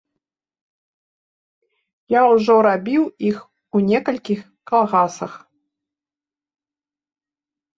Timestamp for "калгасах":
4.73-5.33